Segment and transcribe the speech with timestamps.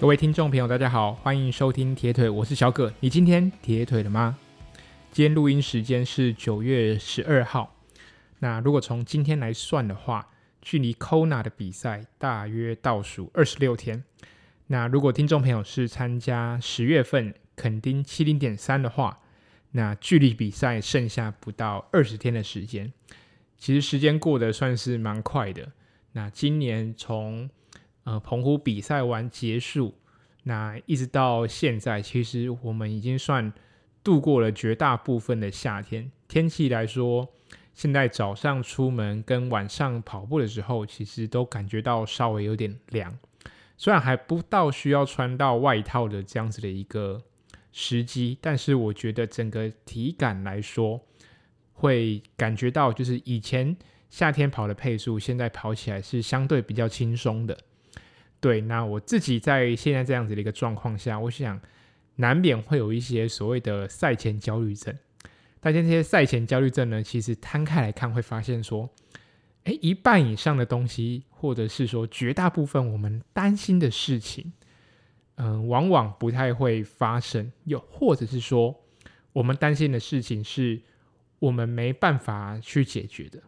[0.00, 2.92] 各位听众朋友，大家好，欢迎收听铁腿，我是小葛。
[3.00, 4.38] 你今天铁腿了吗？
[5.10, 7.74] 今天录音时间是九月十二号。
[8.38, 10.28] 那如果从今天来算的话，
[10.62, 14.04] 距离 Kona 的比赛大约倒数二十六天。
[14.68, 19.18] 那如果听众朋友是参加十月份垦丁七零点三的话，
[19.72, 22.92] 那距离比赛剩下不到二十天的时间。
[23.58, 25.72] 其实时间过得算是蛮快的。
[26.12, 27.50] 那今年从
[28.08, 29.92] 呃，澎湖比赛完结束，
[30.44, 33.52] 那一直到现在，其实我们已经算
[34.02, 36.10] 度过了绝大部分的夏天。
[36.26, 37.28] 天气来说，
[37.74, 43.14] 现在早上出门跟晚上跑步的时候，其实都感觉到稍微有点凉。
[43.76, 47.22] 虽然还不到需要穿到外套的这样子的一个
[47.72, 50.98] 时机，但是我觉得整个体感来说，
[51.74, 53.76] 会感觉到就是以前
[54.08, 57.58] 夏天跑的配速，现在跑起来是相对比较轻松的。
[58.40, 61.60] 对，那我自己在现在这样子的一个状况下，我想
[62.16, 64.96] 难免会有一些所谓的赛前焦虑症。
[65.58, 68.88] 大家这些赛前焦虑症呢，其实摊开来看，会发现说，
[69.64, 74.52] 诶，一半以上的东西，或者是说绝大部分我们担心的事情，
[75.34, 77.50] 嗯、往往不太会发生。
[77.64, 78.84] 又或者是说，
[79.32, 80.80] 我们担心的事情是
[81.40, 83.42] 我们没办法去解决的。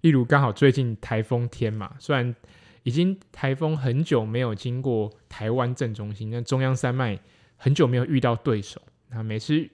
[0.00, 2.34] 例如，刚好最近台风天嘛，虽然。
[2.82, 7.18] 已经台风很久没有经过台湾正中心，那中央山脉
[7.56, 8.80] 很久没有遇到对手。
[9.08, 9.68] 那每次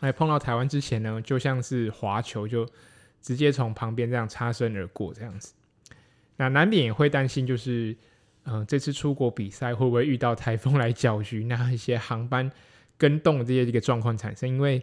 [0.00, 2.68] 来碰到台湾之前呢，就像是滑球，就
[3.20, 5.54] 直接从旁边这样擦身而过这样子。
[6.36, 7.96] 那难免也会担心，就是
[8.44, 12.50] 嗯、呃，这次出国比赛会不会遇到台风来搅局，那一些航班
[12.96, 14.48] 跟动这些这个状况产生？
[14.48, 14.82] 因为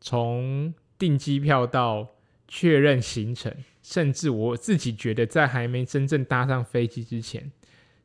[0.00, 2.08] 从订机票到
[2.48, 3.54] 确认行程。
[3.80, 7.50] 甚至我自己觉得，在还没真正搭上飞机之前，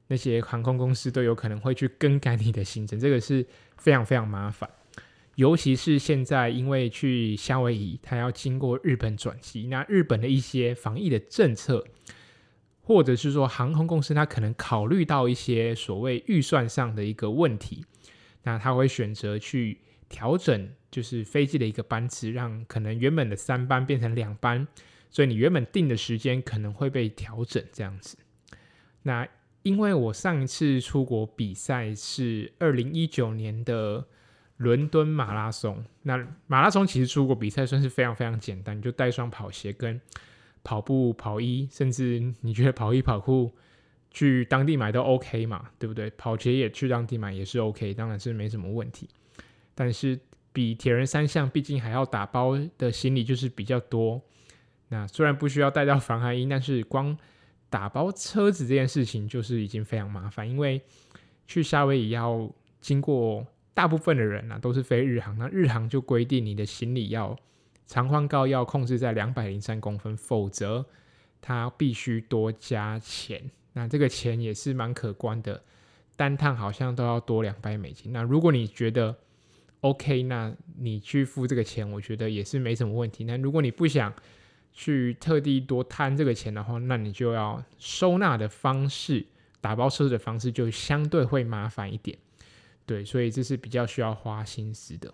[0.08, 3.46] 那些航空公司都有可能会去更改你的行程，这个是
[3.78, 4.70] 非常非常麻烦。
[5.36, 11.84] 尤其是现在，因为去夏威夷，它要经过日本转机，那日本的一些防疫的政策，
[12.84, 17.84] 或者是说航空公司它可能考虑到一些所谓预算上的一个问题，
[18.44, 19.80] 那他会选择去
[20.14, 24.68] 调整，就是飞机的一个班次，让可能原本的三班变成两班。
[25.10, 28.18] 所以你原本定的时间可能会被调整这样子。
[29.04, 29.28] 那
[29.62, 34.06] 因为我上一次出国比赛是二零一九年的
[34.58, 40.02] 伦敦马拉松，那马拉松其实出国比赛算是非常非常简单，你就带双跑鞋跟
[40.64, 43.52] 跑步跑衣，甚至你觉得跑衣跑裤
[44.10, 46.10] 去当地买都 OK 嘛，对不对？
[46.12, 49.08] 跑鞋也去当地买也是 OK，当然是没什么问题。
[49.76, 50.20] 但是
[50.52, 54.22] 比铁人三项毕竟还要打包的行李就是比较多。
[54.90, 57.18] 那虽然不需要带到防寒衣，但是光
[57.70, 60.48] 打包车子这件事情就是已经非常麻烦。
[60.48, 60.82] 因为
[61.48, 62.48] 去夏威夷要
[62.80, 67.36] 经过大部分的人啊，都是飞日航，那日航就规定你的行李要
[67.88, 70.86] 长宽高要控制在两百零三公分，否则
[71.42, 73.50] 它必须多加钱。
[73.74, 75.64] 那这个钱也是蛮可观的，
[76.16, 78.14] 单趟好像都要多两百美金。
[78.14, 79.18] 那如果你觉得
[79.84, 83.26] OK，那你去付这个钱，我觉得也是没什么问题。
[83.26, 84.14] 那如果你不想，
[84.72, 89.26] 去特地多摊这个钱的话，那你就要收纳的方式，
[89.60, 92.18] 打包车子的方式就相对会麻烦一点，
[92.86, 95.14] 对，所以这是比较需要花心思的。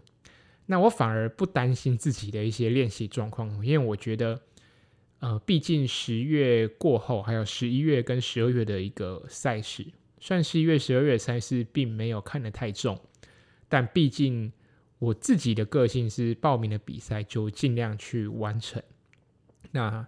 [0.67, 4.39] 那我反而不担心自己的一些练习状况，因为我觉得，
[5.19, 9.85] 呃，毕竟十月过后还有十一月跟十二月的一个赛事，
[10.19, 12.97] 算十一月、十二月赛事并没有看得太重，
[13.67, 14.53] 但毕竟
[14.99, 18.83] 我自己的个性是报名的比赛就尽量去完成。
[19.71, 20.07] 那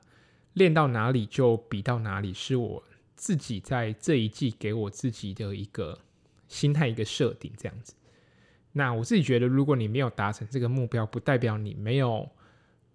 [0.53, 2.83] 练到哪里就比到哪里，是我
[3.15, 5.97] 自己在这一季给我自己的一个
[6.47, 7.93] 心态一个设定，这样子。
[8.73, 12.29] 那我自己觉得，如果你没有达成这个目标，不代表你没有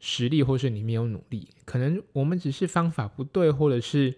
[0.01, 4.15] 实力，或是你没有努力，可能我们只是方法不对，或者是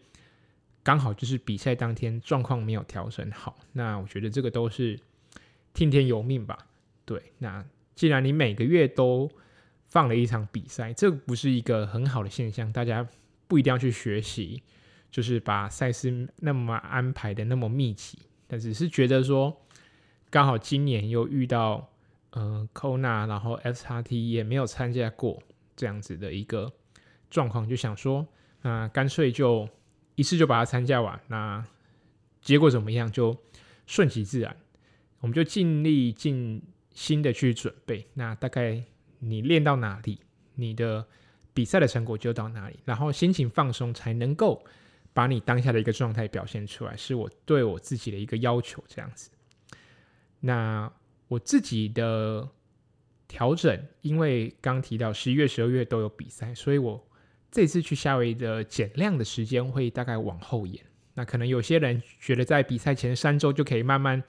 [0.83, 3.59] 刚好就是比赛当天状况没有调整好。
[3.73, 4.99] 那我觉得这个都是
[5.75, 6.68] 听天由命吧。
[7.09, 7.65] 对，那
[7.95, 9.31] 既然你每个月都
[9.87, 12.71] 放了一场比赛，这不是一个很好的现象。
[12.71, 13.09] 大家
[13.47, 14.63] 不一定要去学习，
[15.11, 18.19] 就是把赛事那么安排的那么密集。
[18.47, 19.59] 但只是觉得说，
[20.29, 21.89] 刚好今年又遇到
[22.33, 25.43] 呃 Kona，然后 FXT 也没有参加过
[25.75, 26.71] 这样子的一个
[27.31, 28.29] 状况，就想说，
[28.61, 29.67] 那、干脆就
[30.15, 31.19] 一次就把它参加完。
[31.29, 31.65] 那
[32.43, 33.35] 结果怎么样就
[33.87, 34.55] 顺其自然，
[35.21, 36.63] 我们就尽力尽
[36.99, 38.07] 新的去准备。
[38.15, 38.83] 那大概。
[39.21, 40.21] 你练到哪里，
[40.55, 41.05] 你的
[41.53, 44.65] 比赛的成果就到哪里，然后心情放松，才能够
[45.13, 49.29] 把你当下的一个状态表现出来，是我对我自己的一个要求，这样子。
[50.39, 50.89] 那
[51.27, 52.49] 我自己的
[53.27, 57.05] 调整，因为刚提到十一月、十二月都有比赛，所以我
[57.51, 60.81] 这次去夏威夷的减量的时间会大概往后延。
[61.15, 64.23] 那可能有些人觉得在比赛前三周就可以慢慢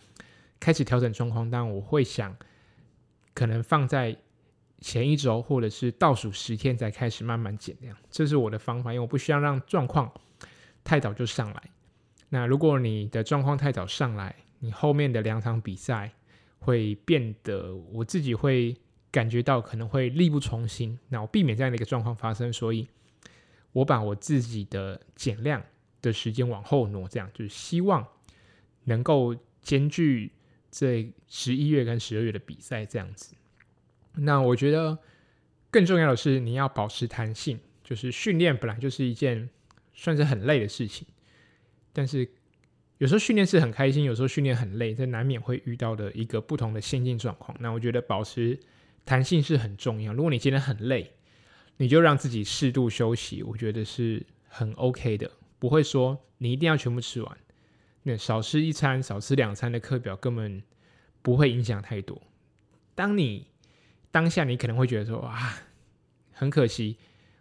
[0.59, 2.35] 开始调整状况，但我会想，
[3.33, 4.15] 可能放在
[4.81, 10.11] 前一周或者是倒数十天再开始慢慢减量，这是我的方法，因为我不需要让状况
[10.83, 11.63] 太早就上来。
[12.29, 16.11] 那如果你的状况太早上来，你后面的两场比赛
[16.59, 18.75] 会变得，我自己会
[19.11, 20.97] 感觉到可能会力不从心。
[21.09, 22.87] 那我避免这样的一个状况发生，所以
[23.71, 25.61] 我把我自己的减量
[26.01, 28.05] 的时间往后挪，这样就是希望
[28.83, 30.31] 能够兼具
[30.71, 33.35] 这十一月跟十二月的比赛这样子。
[34.15, 34.97] 那我觉得
[35.71, 39.49] 更重要的是，你要保持弹性，就是训练本来就是一件
[39.93, 41.07] 算是很累的事情，
[41.93, 42.29] 但是
[42.97, 47.55] 有时候训练是很开心，有时候训练很累，这难免会遇到的一个不同的心境状况。
[47.59, 48.59] 那我觉得保持
[49.05, 50.11] 弹性是很重要。
[50.13, 51.13] 如果你今天很累，
[51.77, 55.31] 你就让自己适度休息，我觉得是很 OK 的。
[55.59, 57.37] 不会说你一定要全部吃完，
[58.03, 60.61] 那少吃一餐、少吃两餐的课表根本
[61.21, 62.21] 不会影响太多。
[62.95, 63.47] 当你
[64.11, 65.57] 当下你可能会觉得说啊，
[66.31, 66.97] 很可惜，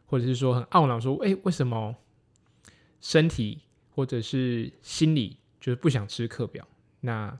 [0.06, 1.94] 或者是说很懊恼，说哎，为什么
[3.00, 3.60] 身体
[3.90, 6.66] 或者是心理就是不想吃课表？
[7.00, 7.38] 那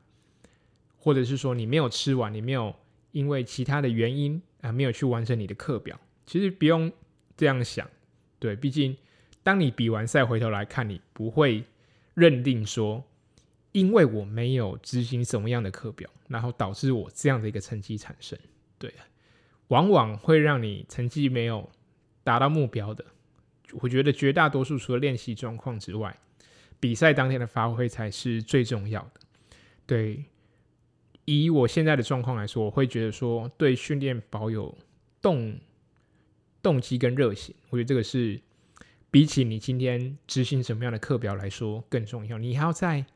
[0.97, 2.75] 或者是说你没有吃完，你没有
[3.13, 6.93] 因为其他的原因啊没有去完成你的课表，其实不用
[7.37, 7.89] 这样想，
[8.39, 8.97] 对，毕竟。
[9.45, 11.65] 当你比完赛回头来看，你不会
[12.13, 13.03] 认定说，
[13.79, 18.39] 因为我没有执行什么样的课表，然后导致我这样的一个成绩产生。
[18.79, 18.93] 对，
[19.69, 21.71] 往往会让你成绩没有
[22.25, 23.05] 达到目标的。
[23.81, 26.19] 我觉得绝大多数除了练习状况之外，
[26.81, 29.21] 比赛当天的发挥才是最重要的。
[29.87, 30.25] 对，
[31.25, 34.77] 以我现在的状况来说，我会觉得说，对训练保有
[35.23, 35.59] 动
[36.63, 38.41] 动机跟热情，我觉得这个是。
[39.11, 43.07] 比起你今天执行什么样的课表来说更重要，你还要在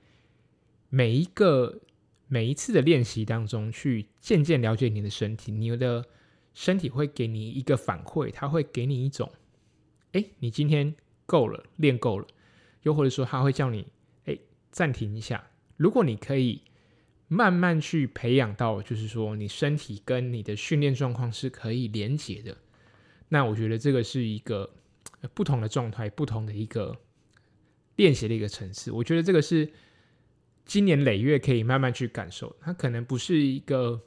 [0.94, 1.80] 每一个
[2.28, 6.04] 每一次的练习当中去渐渐了解你的身体，你的
[6.52, 9.32] 身体会给你一个反馈，它会给你一种，
[10.12, 10.94] 哎，你今天
[11.24, 12.26] 够了，练够了，
[12.82, 13.86] 又或者说它会叫你，
[14.26, 14.38] 哎，
[14.70, 15.42] 暂停一下。
[15.78, 16.60] 如果你可以
[17.28, 22.58] 慢慢去培养到，就是说你身体跟你的训练状况是可以连结的，
[23.30, 24.68] 那我觉得这个是一个。
[25.34, 26.96] 不同的状态，不同的一个
[27.94, 29.70] 练习的一个层次，我觉得这个是
[30.64, 32.54] 今年累月可以慢慢去感受。
[32.60, 34.00] 它可能不是一个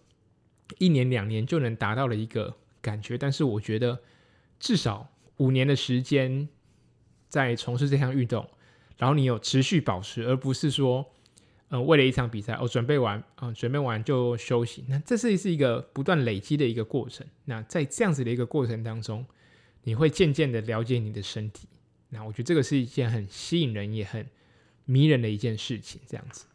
[0.77, 3.99] 一年两年就能达到的一个感觉，但是我觉得
[4.59, 6.47] 至少五年的时间
[7.27, 8.47] 在从事这项运动，
[8.97, 11.05] 然后你有持续保持，而不是说，
[11.69, 14.85] 嗯、呃，为了一场比赛，我、准备完，嗯、准备完就休息。
[14.87, 17.27] 那这是是一个不断累积的一个过程。
[17.45, 19.25] 那在这样子的一个过程当中，
[19.83, 21.67] 你会渐渐的了解你的身体，
[22.09, 24.25] 那我觉得这个是一件很吸引人也很
[24.85, 25.99] 迷人的一件事情。
[26.07, 26.45] 这样子，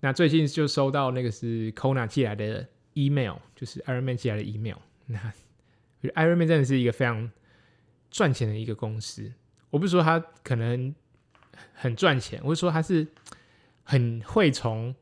[0.00, 4.78] 那最近就收到那个是 Kona 寄来的 email，就是 Ironman 寄来的 email。
[5.06, 5.32] 那
[6.02, 7.30] Ironman 真的是一个非常
[8.10, 9.32] 赚钱的一个公司。
[9.70, 10.94] 我不是说他可能
[11.74, 13.06] 很赚钱，我是说他是
[13.84, 14.94] 很会从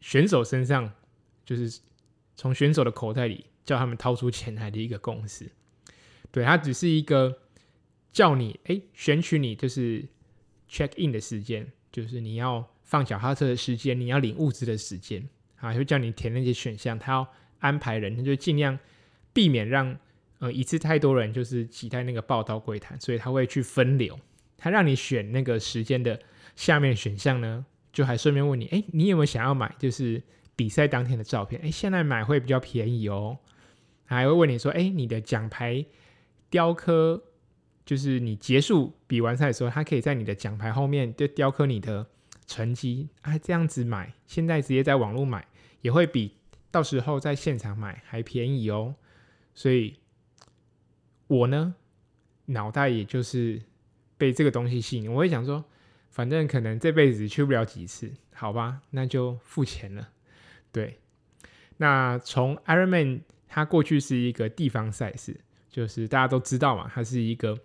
[0.00, 0.92] 选手身上，
[1.44, 1.80] 就是
[2.36, 5.50] 从选手的口袋里叫他们掏出钱来的一个公司。
[6.30, 7.38] 对，它只是一个
[8.12, 10.04] 叫你哎选取你就是
[10.74, 15.24] check in 的时间，就是你要放脚踏车的时间，你要领物资的时间
[15.60, 16.98] 啊，就叫你填那些选项。
[16.98, 17.28] 他要
[17.60, 18.76] 安排人，他就尽量
[19.32, 19.96] 避免让
[20.40, 24.18] 呃一次太多人就是挤在那个报到柜台，所以他会去分流。
[24.58, 26.18] 他让你选那个时间的
[26.56, 30.20] 下面选项呢，就还顺便问你，哎，你有没有想要买就是
[30.56, 31.60] 比赛当天的照片？
[31.62, 33.38] 哎，现在买会比较便宜哦。
[34.06, 35.84] 还会问你说，哎，你的奖牌。
[36.50, 37.20] 雕刻
[37.84, 42.06] 就是你结束比完赛的时候，他可以在你的奖牌后面就雕刻你的
[42.46, 45.46] 成绩啊，这样子买，现在直接在网络买
[45.82, 46.36] 也会比
[46.70, 48.94] 到时候在现场买还便宜哦。
[49.54, 49.96] 所以，
[51.26, 51.74] 我呢
[52.46, 53.62] 脑袋也就是
[54.16, 55.64] 被这个东西吸引，我会想说，
[56.10, 60.08] 反正可能这辈子去不了几次，好吧，那就付钱了。
[60.72, 60.98] 对，
[61.76, 65.38] 那从 Ironman 它过去是一个地方赛事。
[65.70, 67.58] 就是大家都知道嘛，它是一个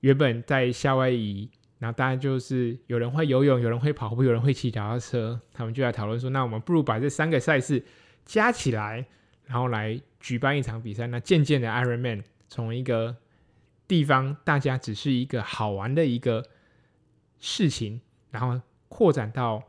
[0.00, 7.84] 原本在夏威夷，然后大家就是有人会游泳，有人会跑步，有人会骑脚踏车，他们就来讨论说，那我们不如把这三个赛事
[8.24, 9.06] 加起来，
[9.44, 11.06] 然后来举办一场比赛。
[11.06, 13.16] 那渐渐的，Ironman 从一个
[13.86, 16.46] 地方大家只是一个好玩的一个
[17.38, 19.62] 事情，然后扩展到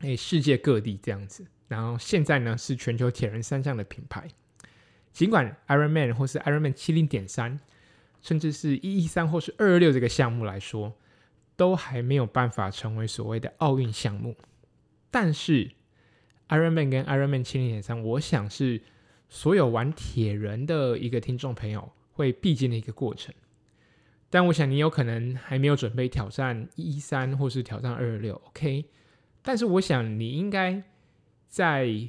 [0.00, 1.46] 诶世界各地这样子。
[1.68, 4.28] 然后现在呢是全球铁人三项的品牌。
[5.12, 7.58] 尽管 Ironman 或是 Ironman 七零点三，
[8.26, 10.92] 甚至是一一三或是二二六这个项目来说，
[11.54, 14.34] 都还没有办法成为所谓的奥运项目，
[15.12, 15.70] 但是
[16.48, 18.82] Ironman 跟 Ironman 七零点三，我想是
[19.28, 23.32] 所有玩铁人的一个听众朋友会必经的一个过程。
[24.28, 28.86] 但我想你有可能还没有准备挑战一一三或是挑战二二六，OK？
[29.40, 30.82] 但是我想你应该
[31.46, 32.08] 在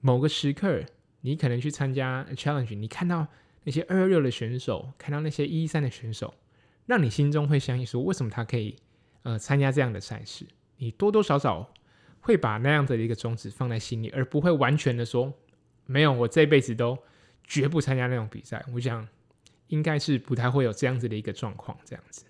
[0.00, 0.84] 某个时刻。
[1.26, 3.26] 你可能去参加 challenge，你看到
[3.64, 6.34] 那些二二六的选手，看到那些一一三的选手，
[6.86, 8.76] 让你心中会相信说，为什么他可以
[9.22, 10.46] 呃参加这样的赛事？
[10.76, 11.72] 你多多少少
[12.20, 15.32] 会把那样子的一个种子放在心里，而不会完全的说，
[15.86, 16.98] 没有，我这辈子都
[17.42, 18.64] 绝不参加那种比赛。
[18.74, 19.08] 我想
[19.68, 22.24] 应该是不太会有这样子的一个状况，这样子。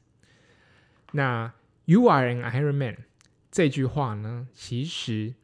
[1.13, 1.53] 那
[1.87, 3.05] You are an Iron Man
[3.51, 5.35] 这句话呢，其实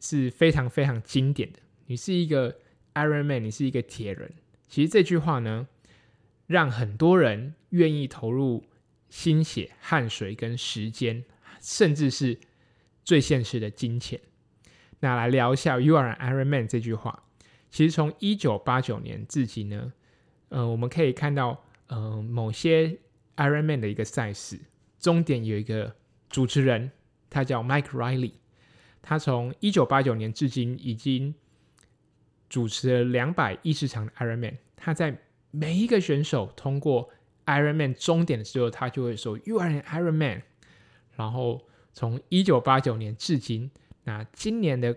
[0.00, 1.60] 是非常非常经典的。
[1.86, 2.58] 你是一个
[2.94, 4.32] Iron Man，你是一个铁人。
[4.68, 5.68] 其实这句话呢，
[6.46, 8.64] 让很多人愿意投入
[9.08, 11.24] 心血、汗水跟时间，
[11.60, 12.38] 甚至是
[13.04, 14.20] 最现实的金钱。
[15.00, 17.24] 那来聊一下 “You are an Iron Man” 这句话。
[17.70, 19.92] 其实从一九八九年至今呢，
[20.48, 22.98] 呃，我们可以看到，呃，某些
[23.36, 24.58] Iron Man 的一个赛事
[24.98, 25.94] 终点有一个
[26.30, 26.90] 主持人，
[27.28, 28.32] 他叫 Mike Riley。
[29.02, 31.34] 他从一九八九年至今已经
[32.48, 35.18] 主持了两百一十场的 Ironman，他在
[35.50, 37.10] 每一个选手通过
[37.44, 40.42] Ironman 终点的时候，他就会说 “You are an Iron Man”。
[41.16, 43.70] 然后从一九八九年至今，
[44.04, 44.96] 那今年的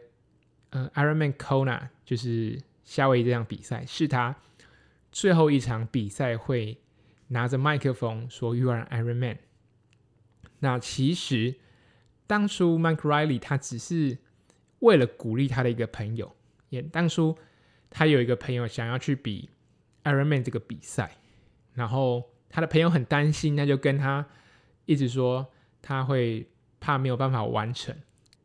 [0.69, 4.35] 呃 Ironman Kona 就是夏威夷这场比赛，是他
[5.11, 6.77] 最后一场比赛会
[7.29, 9.37] 拿着麦克风说 “You are an Iron Man”。
[10.59, 11.55] 那其实
[12.27, 14.17] 当初 Mike Riley 他只是
[14.79, 16.35] 为了鼓励他的一个朋友。
[16.69, 17.37] 也当初
[17.89, 19.49] 他有一个朋友想要去比
[20.03, 21.17] Ironman 这个比赛，
[21.73, 24.25] 然后他的朋友很担心，他就跟他
[24.85, 25.47] 一直说
[25.81, 26.47] 他会
[26.79, 27.95] 怕没有办法完成。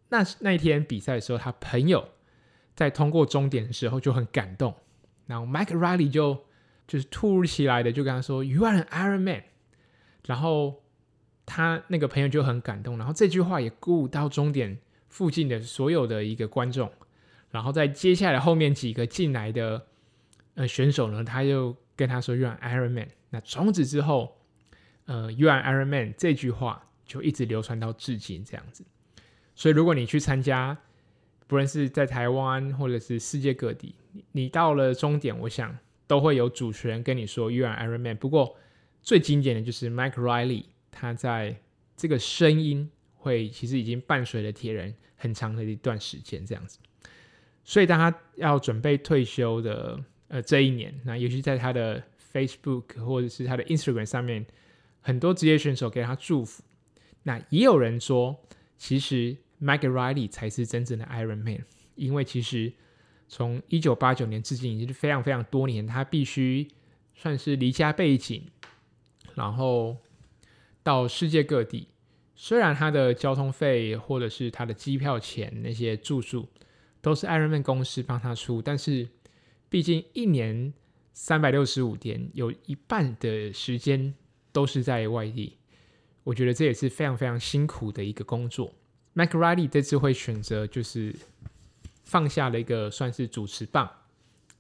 [0.09, 2.09] 那那一天比赛的时候，他朋友
[2.75, 4.75] 在通过终点的时候就很感动，
[5.27, 6.45] 然后 Mike Riley 就
[6.87, 9.45] 就是突如其来的就跟他说 “You are an Iron Man”，
[10.27, 10.83] 然后
[11.47, 14.79] 他那个朋友就很感动，然后这句话也鼓舞到终点
[15.09, 16.91] 附近的所有的一个观众。
[17.55, 19.87] 然后在接下来后面几个进来的
[20.55, 23.07] 呃选手呢，他又跟他说 “You are Iron Man”。
[23.31, 24.37] 那从此之后，
[25.05, 28.85] 呃，“You are Iron Man” 这句话就一直流传到至今这样子。
[29.55, 30.77] 所以如果你去参加，
[31.47, 33.95] 不论是在台湾或者是世界各地，
[34.33, 38.17] 你到了终点，我想都会有主持人跟你说 “You are Iron Man”。
[38.17, 38.57] 不过
[39.01, 41.57] 最经典的就是 Mike Riley，他在
[41.97, 46.81] 这个声音会其实已经伴随了铁人很长的一段时间这样子。
[47.65, 52.03] 所以，当他要准备退休的呃这一年，那尤其在他的
[52.33, 54.45] Facebook 或者是他的 Instagram 上面，
[55.01, 56.63] 很多职业选手给他祝福。
[57.23, 58.39] 那也有人说，
[58.77, 62.71] 其实 Mike Riley 才是真正的 Iron Man，因为其实
[63.29, 66.69] 从一九八九年至今已经是非常非常多年，他必须
[67.15, 68.43] 算是离家背井，
[69.35, 69.97] 然后
[70.83, 71.89] 到世界各地。
[72.37, 76.47] 虽然他的交通费或者是他的机票钱那些住宿，
[77.05, 79.07] 都是 Ironman 公司帮他出，但是
[79.69, 80.73] 毕竟一年
[81.13, 84.15] 三百六十五天，有一半的时间
[84.53, 85.59] 都是在外地，
[86.23, 88.73] 我觉得这也是非常非常辛苦的一个工作。
[89.15, 91.15] Mike Riley 这次会选择就是
[92.05, 93.91] 放下了一个算是主持棒，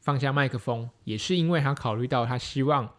[0.02, 2.94] 放下麦克风，也是因为他考虑到他希望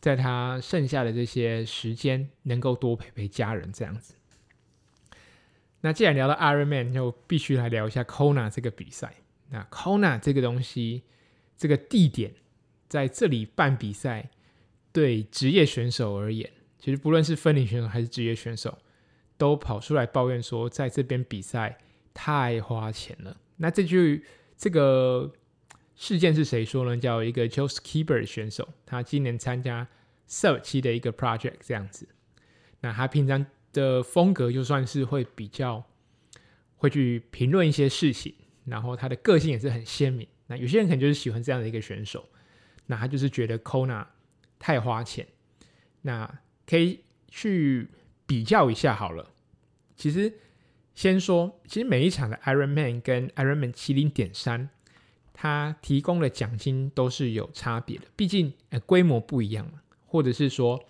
[0.00, 4.14] 在他剩下的这些时间能够多陪陪家人这样子。
[5.84, 9.16] 那既然聊到 Ironman，就必须来聊一下 Kona 这个比赛。
[9.50, 11.02] 那 Kona 这个东西，
[11.58, 12.32] 这个地点
[12.88, 14.30] 在这里办比赛，
[14.92, 18.78] 对职业选手而言，其实不论是分龄选手还是职业选手，
[19.36, 21.76] 都跑出来抱怨说，在这边比赛
[22.14, 23.36] 太花钱了。
[23.58, 24.24] 那这句
[24.56, 25.30] 这个
[25.94, 26.96] 事件是谁说呢？
[26.96, 29.86] 叫一个 Joe Skipper 选手，他今年参加
[30.26, 32.08] Sub 七的一个 project 这样子。
[32.80, 33.44] 那他平常。
[33.74, 35.84] 的风格就算是会比较
[36.76, 40.26] 会去评论一些事情，然后他的个性也是很鲜明。
[40.46, 42.26] 那有些人可能就是喜欢这样的一个选手，
[42.86, 44.06] 那他就是觉得 Kona
[44.58, 45.26] 太花钱。
[46.00, 47.90] 那可以去
[48.26, 49.30] 比较一下好了。
[49.96, 50.32] 其实
[50.94, 54.70] 先说，其实每一场的 Ironman 跟 Ironman 七零点三，
[55.32, 60.82] 它提供的奖金都是有差别的，毕竟呃规模不一样嘛，或者是说。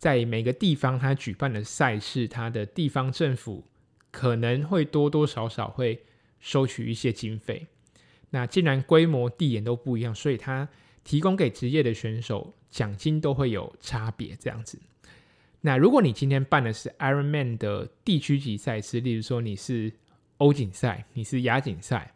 [0.00, 3.66] 在每个地方他举办的赛事，他的地方政府
[4.10, 6.02] 可能会多多少少会
[6.40, 7.66] 收取一些经费。
[8.30, 10.66] 那既然规模、地点都不一样，所以他
[11.04, 14.78] 提供给职业的选手奖金都会有差别，这样子。
[15.60, 19.92] 那如果你今天办的是 Ironman 的地区级赛事，例如说你是
[20.38, 22.14] 欧锦赛，你是亚锦赛，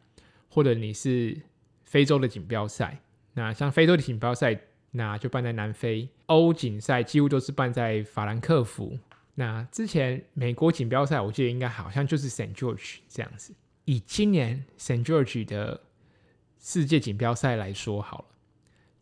[0.48, 1.36] 或者你是
[1.84, 3.02] 非洲的锦标赛，
[3.34, 4.58] 那像非洲的锦标赛，
[4.96, 8.96] 那就办在南非；欧锦赛几乎都是办在法兰克福。
[9.34, 13.52] 那之前美国锦标赛，我记得应该好像就是 Saint George 这样子。
[13.86, 15.80] 以今年 Saint George 的
[16.60, 18.24] 世界锦标赛来说好了，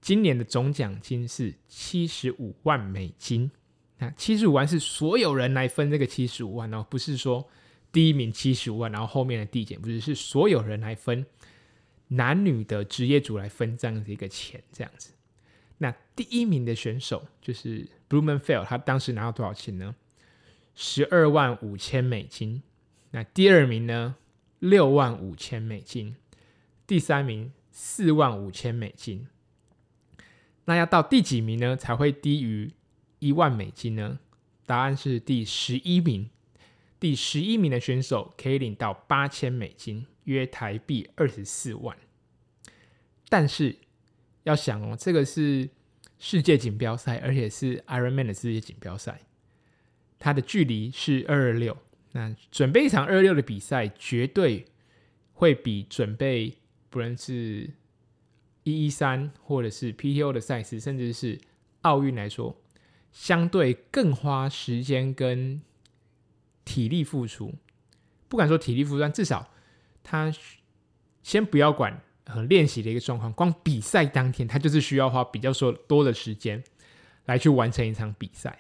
[0.01, 3.51] 今年的总奖金是七十五万美金。
[3.99, 7.47] 那七十五万是所有人来分这个七十五万哦，不是说
[7.93, 11.27] 第一名七十五万，然后后面的递减，不是，是所有人来分，
[12.09, 15.13] 男女的职业组来分这样子一个钱，这样子。
[16.15, 19.95] 第一名的选手就是 Blummenfelt，他当时拿到多少钱呢？
[20.75, 22.63] 十二万五千美金。
[23.11, 24.17] 那第二名呢？
[24.59, 26.17] 六万五千美金。
[26.87, 29.27] 第三名四万五千美金。
[30.67, 31.77] 那要到第几名呢？
[31.77, 32.73] 才会低于？
[33.19, 34.19] 一万美金呢？
[34.67, 36.29] 答案是第十一名。
[36.99, 41.97] 第十一名的选手可以领到八千美金，约台币二十四万。
[43.29, 43.77] 但是
[44.45, 45.69] 要想哦，这个是
[46.25, 49.23] 世界锦标赛，而且是 Ironman 的世界锦标赛，
[50.21, 51.77] 它的距离是二二六。
[52.13, 54.67] 那准备一场二二六的比赛，绝对
[55.33, 56.59] 会比准备
[56.91, 57.69] 不论是
[58.63, 61.41] 一一三或者是 PTO 的赛事，甚至是
[61.81, 62.57] 奥运来说。
[63.11, 65.61] 相对更花时间跟
[66.65, 67.57] 体力付出，
[68.29, 69.51] 不敢说体力付出，但至少
[70.05, 70.33] 他
[71.25, 76.63] 先不要管呃练习的一个状况，光比赛当天他就是需要花比较说多的时间
[77.27, 78.59] 来去完成一场比赛。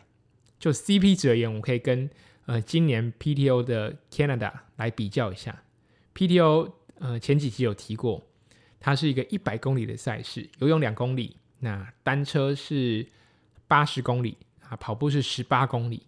[0.59, 2.09] 就 CP 值而言，我可以跟
[2.46, 5.62] 呃今年 PTO 的 Canada 来比较一下。
[6.14, 8.22] PTO 呃前几期有提过，
[8.79, 13.07] 它是一个一百公里的赛事，游泳两公里，那单车是。
[13.68, 14.37] 八十公里
[14.68, 16.03] 啊，跑步是十八公里，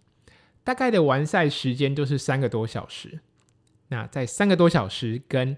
[0.63, 3.19] 大概的完赛时间就是三个多小时。
[3.87, 5.57] 那在三个多小时跟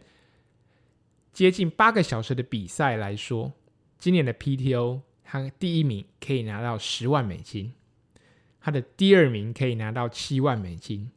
[1.37, 3.53] 接近八个小时的比赛来说，
[3.99, 7.73] 今年的 PTO 他第一名可以拿到十万美金，
[8.59, 11.11] 他的第二名可以拿到七万美金，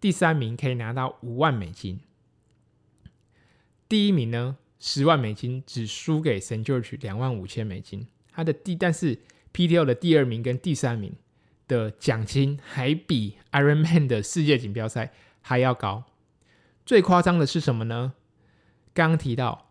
[0.00, 2.00] 第三名可以拿到五万美金。
[3.90, 9.18] 第一名呢，十万美金只输给 s a n t George 两万五千美金，他的第但是。
[9.52, 11.14] PTO 的第二名跟第三名
[11.68, 15.12] 的奖金还比 Ironman 的世界锦标赛
[15.42, 16.04] 还要高。
[16.86, 18.14] 最夸张的是什么呢？
[18.94, 19.70] 刚刚提到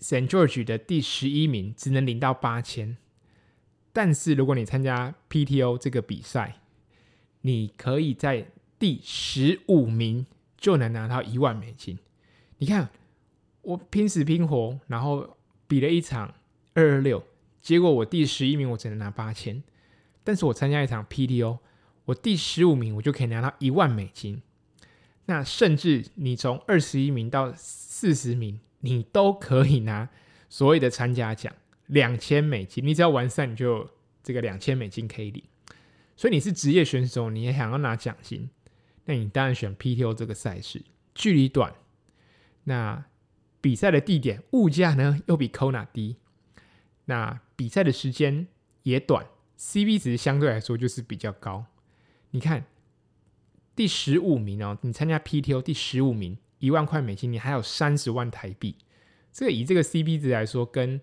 [0.00, 2.96] Saint George 的第十一名只能领到八千，
[3.92, 6.56] 但是如果你参加 PTO 这个比赛，
[7.42, 11.98] 你可以在第十五名就能拿到一万美金。
[12.58, 12.90] 你看，
[13.62, 16.34] 我拼死拼活，然后比了一场
[16.74, 17.22] 二二六。
[17.62, 19.62] 结果我第十一名，我只能拿八千，
[20.22, 21.58] 但是我参加一场 PTO，
[22.06, 24.42] 我第十五名，我就可以拿到一万美金。
[25.26, 30.08] 那甚至你从二十一名到四十名，你都可以拿
[30.48, 31.52] 所谓的参加奖
[31.86, 32.86] 两千美金。
[32.86, 33.88] 你只要完赛，你就
[34.22, 35.42] 这个两千美金可以领。
[36.16, 38.48] 所以你是职业选手，你也想要拿奖金，
[39.06, 40.84] 那你当然选 PTO 这个赛事，
[41.14, 41.74] 距离短，
[42.64, 43.04] 那
[43.60, 46.16] 比赛的地点物价呢又比 Kona 低。
[47.06, 48.46] 那比赛的时间
[48.82, 49.26] 也短
[49.58, 51.66] ，CV 值相对来说就是比较高。
[52.30, 52.64] 你看
[53.74, 58.76] 第十五名哦，你参加 PTO 第十五名，一万块美金，你还有三十万台币。
[59.32, 61.00] 这个以这个 CP 值来说，跟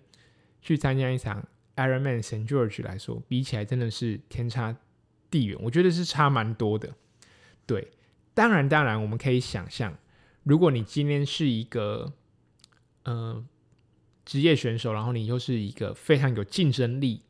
[0.60, 4.76] 去参加一场 Ironman Saint George 来说，比起来真的是天差
[5.30, 5.58] 地远。
[5.60, 6.94] 我觉得是差蛮多的。
[7.66, 7.92] 对，
[8.34, 9.96] 当然当然，我们可以想象，
[10.42, 12.12] 如果你今天是一个，
[13.04, 13.44] 呃。
[14.24, 17.22] 职业选手，然后你又是一个非常有竞争力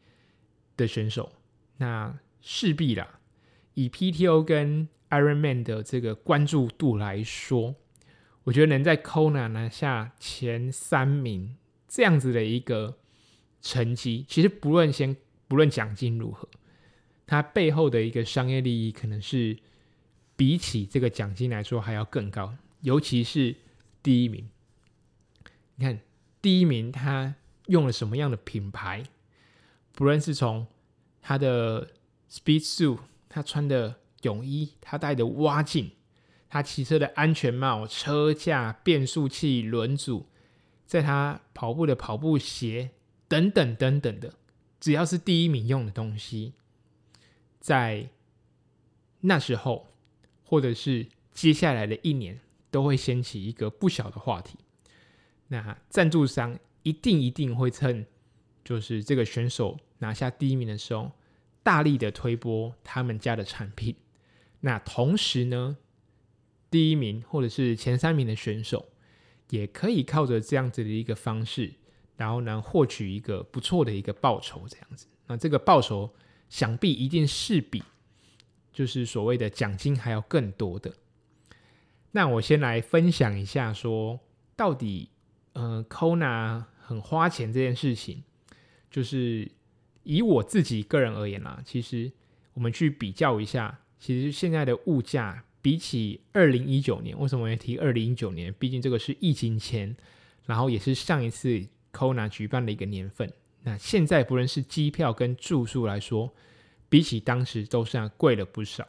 [0.76, 1.32] 的选手，
[1.78, 3.18] 那势必啦，
[3.72, 7.74] 以 PTO 跟 Ironman 的这个关注度来说，
[8.44, 12.96] 我觉得能在 Kona 拿下前三名这样子的一个
[13.60, 16.48] 成绩，其实不论先不论奖金如何，
[17.26, 19.58] 它背后的一个商业利益可能是
[20.34, 23.54] 比起这个奖金来说还要更高，尤其是
[24.02, 24.48] 第一名，
[25.76, 26.00] 你看。
[26.42, 27.36] 第一名他
[27.68, 29.04] 用了什么样的品牌？
[29.92, 30.66] 不论是从
[31.20, 31.92] 他的
[32.28, 32.98] speed suit，
[33.28, 35.92] 他穿的泳衣，他戴的蛙镜，
[36.48, 40.26] 他骑车的安全帽、车架、变速器、轮组，
[40.86, 42.90] 在他跑步的跑步鞋
[43.28, 44.34] 等等等等的，
[44.80, 46.54] 只要是第一名用的东西，
[47.60, 48.08] 在
[49.22, 49.88] 那时候，
[50.44, 54.58] 或者是接下来的一年，都会掀起一个不小的话题。
[55.48, 58.06] 那赞助商一定一定会趁
[58.64, 61.12] 就是这个选手拿下第一名的时候，
[61.62, 63.94] 大力的推波他们家的产品。
[64.64, 65.76] 那同时呢，
[66.70, 68.88] 第一名或者是前三名的选手，
[69.50, 71.74] 也可以靠着这样子的一个方式，
[72.16, 75.08] 然后呢，获取一个不错的一个报酬，这样子。
[75.26, 76.14] 那这个报酬
[76.48, 77.82] 想必一定是比
[78.72, 80.94] 就是所谓的奖金还要更多的。
[82.12, 84.20] 那我先来分享一下说，
[84.54, 85.08] 到底，
[85.54, 88.22] 呃，Kona 很花钱这件事情，
[88.88, 89.50] 就是
[90.04, 92.12] 以我自己个人而言啦，其实
[92.54, 93.80] 我们去比较一下。
[94.02, 98.52] 其实现在的物价比起二零一九年，为什么我要提二零一九年？
[98.58, 99.94] 毕竟这个是疫情前，
[100.44, 103.32] 然后也是上一次 Kona 举办的一个年份。
[103.62, 106.34] 那现在不论是机票跟住宿来说，
[106.88, 108.84] 比起当时都算贵了不少。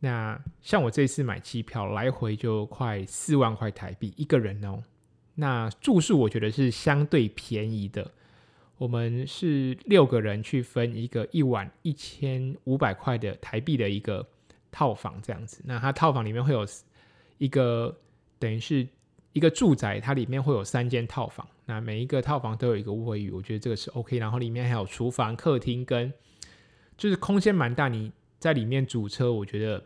[0.00, 4.82] 那像我这次买机票来回就快四万块台币一个人哦。
[5.36, 8.10] 那住宿我觉得是相对便宜的。
[8.76, 14.26] 我们是六个人去分一个一晚一千五百块的台币的一个
[14.72, 15.62] 套房这样子。
[15.64, 16.66] 那它套房里面会有
[17.38, 17.96] 一个
[18.38, 18.86] 等于是
[19.32, 21.46] 一个住宅，它里面会有三间套房。
[21.66, 24.18] 那每一个套房都有一个卫浴，我觉得这个是 OK。
[24.18, 26.12] 然后里面还有厨房、客厅跟
[26.96, 29.82] 就是空间蛮大，你在里面煮车，我觉得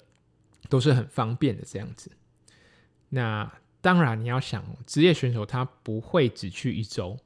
[0.68, 2.10] 都是很方便的这样子。
[3.10, 7.16] 那当然你要想，职业选手他不会只去一周。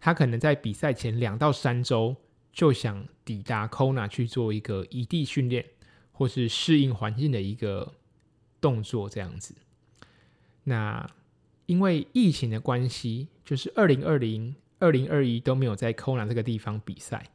[0.00, 2.14] 他可能在比赛前两到三周
[2.52, 5.64] 就想抵达 Kona 去做一个异地训练，
[6.12, 7.94] 或是适应环境的一个
[8.60, 9.56] 动作，这样子。
[10.64, 11.04] 那
[11.66, 17.30] 因为疫情的关系，就是二零二零、二零二一都没有在 Kona 这个地方比赛。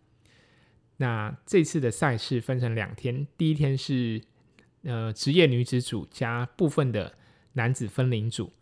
[0.97, 4.21] 那这次的赛事分成两天，第一天是
[4.83, 7.17] 呃职业女子组加部分的
[7.53, 8.53] 男子分龄组，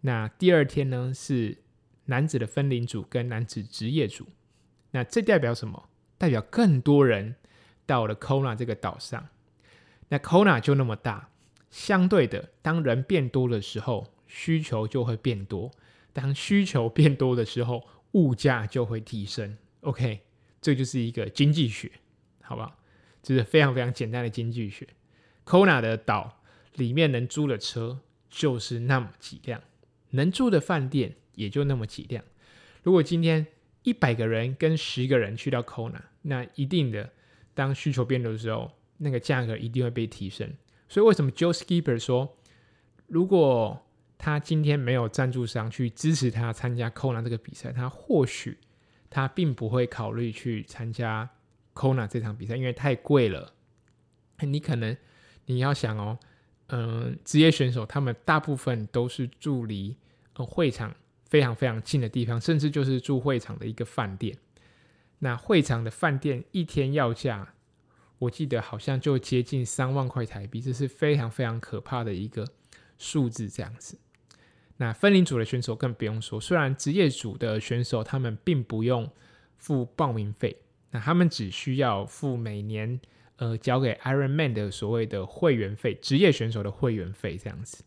[0.00, 1.58] 那第二天呢是。
[2.06, 4.26] 男子的分龄组跟男子职业组，
[4.90, 5.88] 那这代表什么？
[6.18, 7.34] 代表更多人
[7.84, 9.28] 到了 Kona 这个岛上。
[10.08, 11.28] 那 Kona 就那么大，
[11.70, 15.70] 相对的，当人变多的时候，需求就会变多。
[16.12, 19.58] 当需求变多的时候，物价就会提升。
[19.80, 20.20] OK，
[20.60, 21.90] 这就是一个经济学，
[22.40, 22.78] 好不好？
[23.22, 24.86] 这是非常非常简单的经济学。
[25.44, 26.40] Kona 的岛
[26.74, 29.60] 里面能租的车就是那么几辆，
[30.10, 31.16] 能住的饭店。
[31.36, 32.24] 也就那么几辆。
[32.82, 33.46] 如果今天
[33.82, 37.08] 一百个人跟十个人去到 Kona，那一定的，
[37.54, 40.52] 当需求变多的时候，那个价格一定会被提升。
[40.88, 42.36] 所以为什么 Joe Skipper 说，
[43.06, 43.80] 如果
[44.18, 48.58] 他今天没有赞助商去支持他参加 Kona 这个比赛，他或许
[49.10, 51.28] 他并不会考虑去参加
[51.74, 53.52] Kona 这场比赛，因为太贵了。
[54.40, 54.96] 你可能
[55.46, 56.18] 你要想哦，
[56.68, 59.96] 嗯、职业选手他们大部分都是住离
[60.34, 60.94] 呃会场。
[61.28, 64.36] 非常非常近的地方，甚至就是住会场的一个饭店。
[65.18, 67.54] 那会场的饭店一天要价，
[68.18, 72.46] 我记得好像就接近三万块台币，这是非常非常可怕的一个
[72.98, 73.48] 数字。
[73.48, 73.98] 这样子，
[74.76, 76.40] 那分龄组的选手更不用说。
[76.40, 79.10] 虽然职业组的选手他们并不用
[79.56, 80.56] 付报名费，
[80.90, 83.00] 那他们只需要付每年
[83.36, 87.82] 呃交给 Ironman 的所谓的会员费，职业选手的会员费这样子。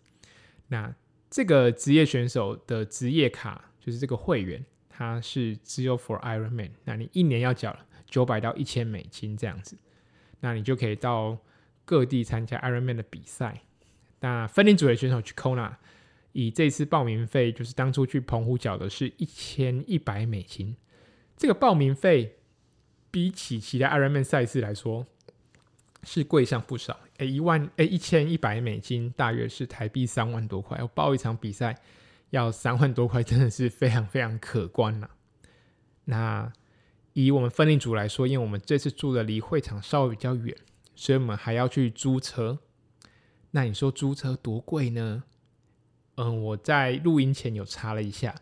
[0.67, 0.93] 那
[1.30, 6.72] 这个职业选手的职业卡就是这个会员，它是只有 for Ironman。
[6.86, 7.78] 那你一年要缴
[8.10, 9.78] 九百到一千美金这样子，
[10.39, 11.38] 那你就可以到
[11.86, 13.62] 各地参加 Ironman 的比赛。
[14.22, 15.76] 那分龄组的选手去 Kona，
[16.32, 20.76] 以这次报名费就是当初去澎湖缴的是一千一百美金。
[21.38, 22.39] 这个报名费
[23.12, 25.06] 比起其他 Ironman 赛事来说，
[26.04, 30.77] 是贵上不少，诶，一万诶，一千一百美金，大约是台币三万多块。
[30.82, 31.77] 我报一场比赛
[32.32, 35.10] 要三万多块，真的是非常非常可观呐。
[36.05, 36.51] 那
[37.13, 40.55] 以我们分龄组来说，因为我们这次住的离会场稍微比较远，
[40.95, 42.60] 所以我们还要去租车。
[43.51, 45.23] 那你说租车多贵呢？
[46.15, 48.34] 嗯，我在录音前有查了一下，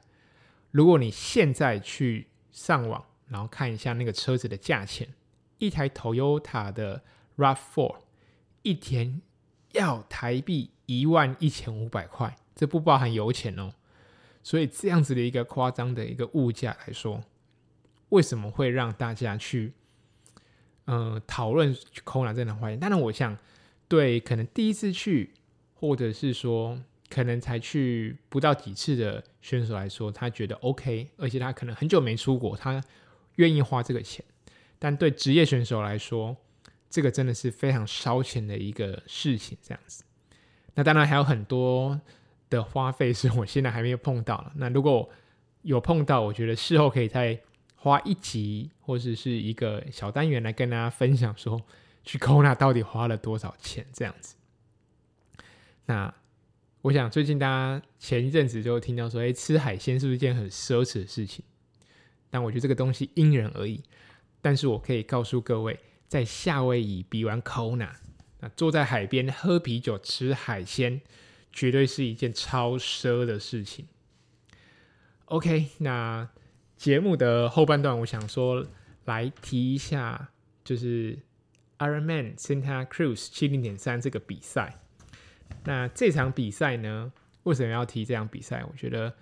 [0.72, 5.08] 如果你现在去上网，然后看一下那个车子的价钱，
[5.58, 7.04] 一台 Toyota 的。
[7.38, 7.98] RAV4
[8.68, 9.22] 一天
[9.72, 13.72] 要台币一万一千五百块，这不包含油钱哦。
[14.44, 17.24] 所以这样子的一个夸张的一个物价来说，
[18.10, 19.72] 为什么会让大家去
[20.86, 22.80] 嗯讨论去 Kona 这场环境？
[22.80, 23.38] 当然，我想
[23.88, 25.34] 对可能第一次去，
[25.74, 26.78] 或者是说
[27.10, 32.84] 可能才去不到几次的选手来说，他觉得 OK，而且他可能很久没出国，他
[33.36, 34.24] 愿意花这个钱。
[34.80, 36.38] 但对职业选手来说，
[36.90, 40.04] 这个真的是非常烧钱的一个事情，这样子。
[40.74, 42.00] 那当然还有很多
[42.50, 44.52] 的花费是我现在还没有碰到。
[44.56, 45.10] 那如果
[45.64, 47.40] 有碰到，我觉得事后可以再
[47.76, 51.62] 花一集或者是一个小单元来跟大家分享，说
[52.04, 54.36] 去 Kona 到底花了多少钱这样子。
[55.86, 56.14] 那
[56.82, 61.44] 我想最近大家前一阵子就听到说，哎，吃海鲜是不是一件很奢侈的事情？
[62.30, 63.82] 但我觉得这个东西因人而异。
[64.42, 67.90] 但是我可以告诉各位，在夏威夷比完 Kona，
[68.40, 71.02] 那坐在海边喝啤酒吃海鲜，
[71.52, 73.88] 绝对是一件超奢的事情。
[75.26, 76.30] OK，那
[76.78, 78.66] 节目的后半段，我想说
[79.06, 80.30] 来提一下，
[80.64, 81.20] 就是
[81.80, 84.80] Ironman Santa Cruz 七零点三这个比赛。
[85.66, 87.12] 那这场比赛呢，
[87.44, 88.64] 为什么要提这场比赛？
[88.64, 89.14] 我觉得，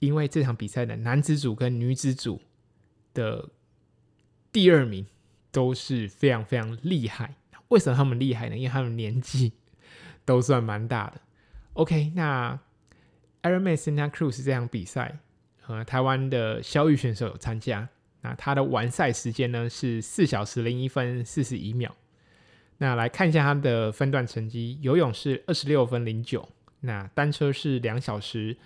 [0.00, 2.42] 因为这场比赛的男子组跟女子组
[3.14, 3.48] 的
[4.50, 5.06] 第二名
[5.50, 7.34] 都是非常非常厉害。
[7.68, 8.56] 为什么他们厉害呢？
[8.56, 9.52] 因为他们年纪
[10.24, 11.20] 都算蛮大的。
[11.72, 12.58] OK，那
[13.42, 15.18] Ironman Santa Cruz 这场比赛，
[15.66, 17.88] 呃，台湾的萧玉选手有参加。
[18.22, 21.94] 那他的完赛时间呢是四小时零一分四十一秒。
[22.78, 26.48] 那来看一下他的分段成绩，游泳是二十六分零九，
[26.80, 28.56] 那单车是两小时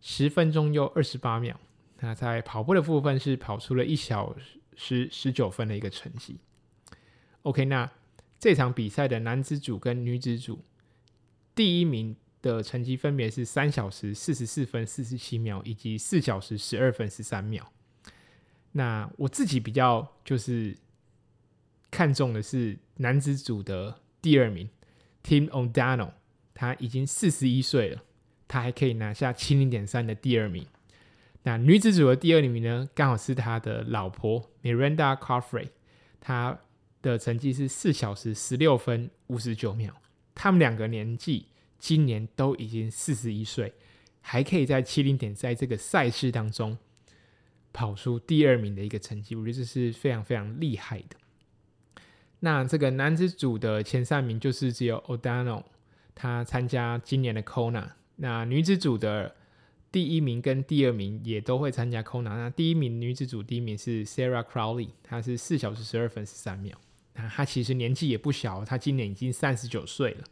[0.00, 1.58] 十分钟又二十八秒，
[2.00, 4.34] 那在跑步的部分是跑出了一小
[4.78, 6.38] 十十九分的一个成绩。
[7.42, 7.92] OK，那
[8.38, 10.64] 这场比赛的男子组跟女子组
[11.54, 17.70] 第一名的成绩分别是三小时四十四分四十七秒以及四小时十二分十三秒。
[18.72, 20.74] 那我自己比较就是。
[21.90, 24.68] 看中的是男子组的第二名
[25.24, 26.12] ，Tim O'Donnell，
[26.52, 28.02] 他已经四十一岁了，
[28.46, 30.66] 他还可以拿下七零点三的第二名。
[31.44, 35.68] 那女子组的第二名呢，刚好是他的老婆 Miranda Carfrae，
[36.20, 36.58] 她
[37.00, 39.94] 的成绩是四小时十六分五十九秒。
[40.34, 41.46] 他们两个年纪
[41.78, 43.72] 今年都已经四十一岁，
[44.20, 46.76] 还可以在七零点在这个赛事当中
[47.72, 51.16] 跑出第二名的一个成绩，我觉得这是非常非常厉害的。
[52.40, 55.64] 那这个男子组的前三名就是只有 O'Donnell，
[56.14, 57.90] 他参加今年的 Kona。
[58.16, 59.34] 那女子组的
[59.90, 62.22] 第一名跟第二名也都会参加 Kona。
[62.22, 66.78] 那第一名女子组第一名是 Sarah Crowley，她是四小时十二分十三秒。
[67.14, 70.24] 那她其实年纪也不小，她今年已经三十九岁了。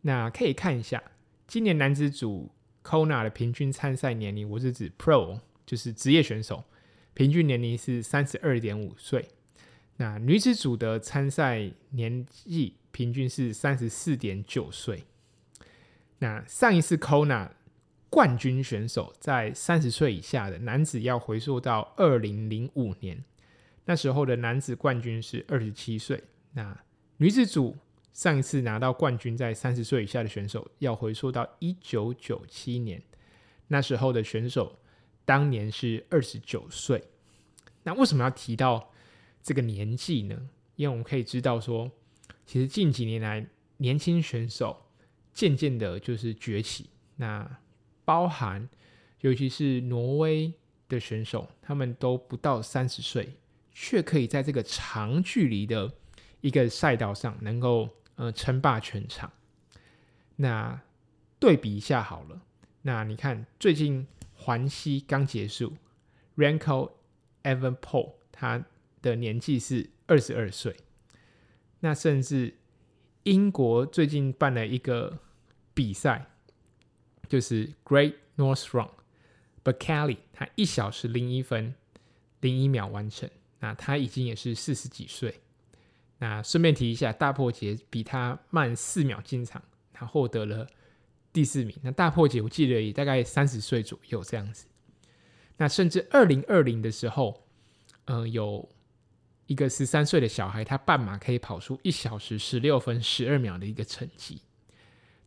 [0.00, 1.02] 那可以看一下
[1.46, 2.50] 今年男子组
[2.82, 6.64] Kona 的平均参赛年龄，我是指 Pro，就是职业选手，
[7.12, 9.28] 平均年龄是三十二点五岁。
[9.98, 15.04] 那女子组的参赛年纪平均是三十四点九岁。
[16.20, 17.50] 那上一次 Kona
[18.10, 23.22] 冠军选手在三十岁以下的男子要回溯到二零零五年，
[23.84, 26.22] 那时候的男子冠军是二十七岁。
[26.52, 26.76] 那
[27.18, 27.76] 女子组
[28.12, 33.02] 上一次拿到冠军在三十岁以下的选手要回溯到一九九七年，
[33.68, 34.78] 那时候的选手
[35.24, 37.04] 当年是二十九岁。
[37.82, 38.90] 那为什么要提到？
[39.40, 41.90] 这个年纪呢，因为我们可以知道说，
[42.44, 43.46] 其实近几年来，
[43.78, 44.84] 年轻选手
[45.32, 46.90] 渐渐的就是崛起。
[47.16, 47.58] 那
[48.08, 48.66] 包含，
[49.20, 50.54] 尤其是挪威
[50.88, 53.34] 的选手，他们都不到三十岁，
[53.70, 55.92] 却可以在这个长距离的
[56.40, 59.30] 一个赛道上，能够呃称霸全场。
[60.36, 60.80] 那
[61.38, 62.40] 对比一下好了，
[62.80, 65.74] 那你看最近环西刚结束
[66.36, 66.92] ，Remco
[67.42, 68.64] Evenepoel 他。
[69.00, 70.74] 的年纪是二十二岁，
[71.78, 72.58] 那甚至
[73.22, 75.20] 英国最近办了一个
[75.72, 76.32] 比赛，
[77.28, 81.74] 就是 Great North Run，But Kelly 他一小时零一分
[82.40, 83.28] 零一秒完成，
[83.60, 85.40] 那他已经也是四十几岁。
[86.18, 89.62] 那顺便提一下，大破节比他慢四秒进场，
[89.92, 90.66] 他获得了
[91.32, 91.76] 第四名。
[91.82, 94.66] 那大破节我记得也大概三十岁左右这样子。
[95.58, 97.44] 那甚至二零二零的时候，
[98.06, 98.68] 嗯、有。
[99.48, 104.42] 一个十三岁的小孩，他半马可以跑出一小时十六分十二秒的一个成绩。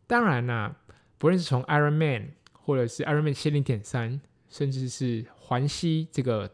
[0.06, 0.76] 当然啦、
[1.22, 6.52] 不论是从 Ironman 或者是 Ironman 七零点三，甚至是环西这个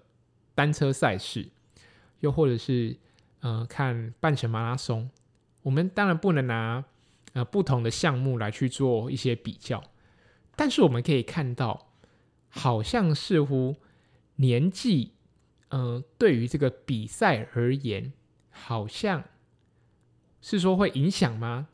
[0.55, 1.49] 单车赛事，
[2.21, 2.95] 又或者是
[3.41, 5.09] 呃看半程马拉松，
[5.63, 6.85] 我们当然不能拿
[7.33, 9.83] 呃不同的项目来去做一些比较，
[10.55, 11.91] 但是我们可以看到，
[12.51, 13.75] 好像似乎
[14.37, 15.15] 年纪。
[15.71, 18.13] 嗯、呃，对于这个比赛而言，
[18.51, 19.25] 好像
[20.43, 21.69] 是说会影响吗？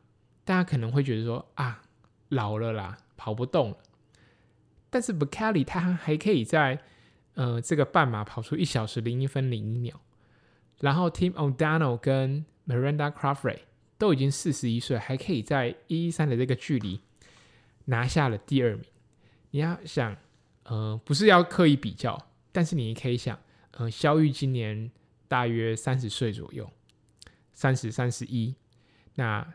[0.45, 1.81] 大家可能会觉得说啊，
[2.29, 3.77] 老了啦，跑不动了。
[4.89, 6.81] 但是 Bekali 他还可以在
[7.33, 9.99] 呃这个半马跑出一小时零一分零一秒，
[10.79, 13.59] 然后 Tim O'Donnell 跟 Miranda Crawford
[13.97, 17.01] 都已经四十一岁，还可以在一一三的这个距离
[17.85, 18.85] 拿下了第二名。
[19.51, 20.15] 你要想，
[20.63, 23.39] 呃，不是要刻意比较，但是你可以想，
[23.71, 24.91] 呃，肖玉今年
[25.27, 26.69] 大约三十岁左右，
[27.53, 28.55] 三十三十一，
[29.15, 29.53] 那，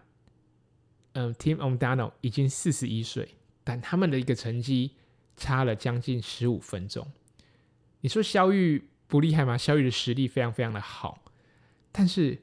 [1.12, 4.92] 呃、，Tim O'Donnell 已经四十一岁，但他们的一个成绩
[5.36, 7.10] 差了将近十五分钟。
[8.00, 9.58] 你说肖玉不厉害吗？
[9.58, 11.22] 肖玉的实力非常非常的好，
[11.90, 12.38] 但是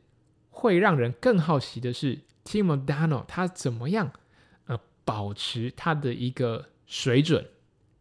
[0.50, 4.12] 会让人更好奇的是，Tim O'Donnell 他怎么样
[4.66, 7.48] 呃保持他的一个水准？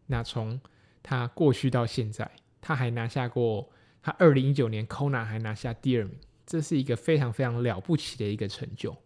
[0.07, 0.61] 那从
[1.03, 3.71] 他过去到现在，他还拿下过
[4.03, 8.97] 他二零一九年 Kona 还拿下第二名，这是一个非常非常了不起的一个成就。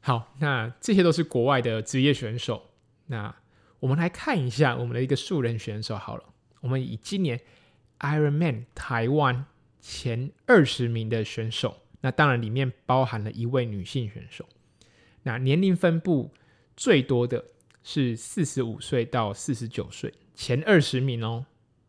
[0.00, 2.70] 好，那这些都是国外的职业选手。
[3.06, 3.34] 那
[3.80, 6.24] 我们来看一下我们的一个素人选手好了。
[6.60, 7.40] 我们以今年
[7.98, 9.44] Ironman 台湾
[9.80, 14.48] 前二十名的选手，那当然里面包含了一位女性选手。
[15.22, 16.32] 那年龄分布
[16.76, 17.44] 最多的
[17.82, 21.44] 是四十五岁到四十九岁，前二十名哦，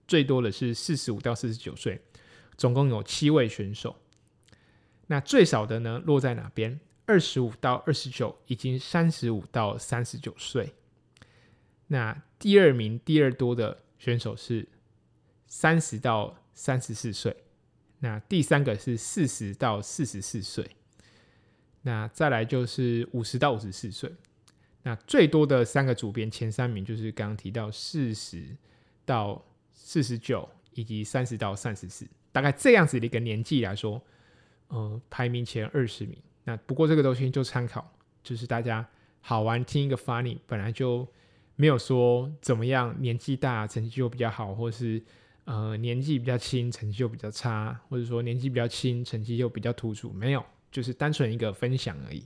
[0.05, 2.01] 最多的是四十五到四十九岁，
[2.57, 3.95] 总共有七位选手。
[5.07, 6.79] 那最少的呢，落在哪边？
[7.11, 10.73] 二十五到二十九，已经三十五到三十九岁。
[11.87, 13.79] 那第二名，第二多的。
[14.01, 14.67] 选手是
[15.45, 17.37] 三十到三十四岁，
[17.99, 20.67] 那第三个是四十到四十四岁，
[21.83, 24.11] 那再来就是五十到五十四岁，
[24.81, 28.57] 那最多的三个主编前三名就是刚刚提到四十
[29.05, 29.39] 到
[29.71, 34.01] 四十九以及三十到三十四，大概这样子的一个年纪来说，
[34.69, 36.17] 呃，排名前二十名。
[36.43, 37.91] 那不过这个东西就参考，
[38.23, 38.85] 就是大家
[39.21, 41.07] 好玩听一个 funny，本来就。
[41.57, 44.99] 没有说怎么样，年纪大成绩就比较好，或是
[45.43, 52.23] 呃年纪比较轻成绩就比较差，或者说年纪比较轻成绩就比较突出，没有，就是单纯一个分享而已。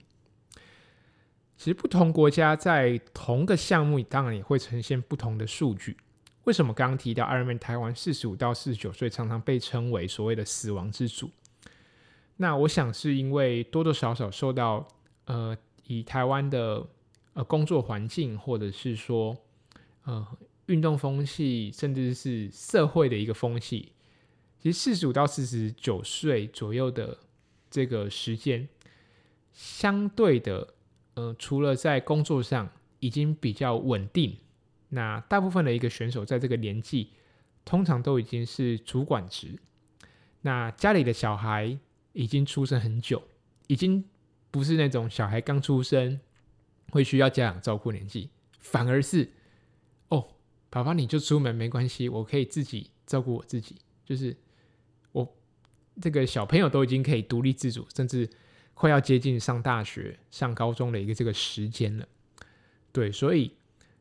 [1.58, 5.98] 其实不同国家在同个项目当然也会呈现不同的数据。
[6.46, 11.30] 为什么刚刚提到 Ironman 台湾四十五到四十九岁常常被称为所谓的死亡之组？
[12.38, 14.88] 那我想是因为多多少少受到
[15.26, 16.88] 呃以台湾的。
[17.38, 19.36] 呃，工作环境，或者是说，
[20.06, 20.26] 呃，
[20.68, 23.92] 运动风气，甚至是社会的一个风气，
[24.58, 27.18] 其实四十五到四十九岁左右的
[27.70, 28.70] 这个时间，
[29.52, 30.76] 相对的，
[31.16, 32.70] 呃，除了在工作上
[33.02, 34.38] 已经比较稳定，
[34.88, 37.10] 那大部分的一个选手在这个年纪，
[37.66, 39.60] 通常都已经是主管职，
[40.40, 41.78] 那家里的小孩
[42.16, 43.22] 已经出生很久，
[43.68, 44.04] 已经
[44.50, 46.20] 不是那种小孩刚出生。
[46.92, 49.30] 会需要家长照顾年纪，反而是
[50.08, 50.26] 哦，
[50.70, 53.76] 爸爸你就出门没关系，我可以自己照顾我自己。
[54.06, 54.38] 就是
[55.12, 55.36] 我
[56.00, 58.30] 这个小朋友都已经可以独立自主，甚至
[58.74, 62.08] 快要接近上大学、上高中的一个这个时间了。
[62.94, 63.52] 对，所以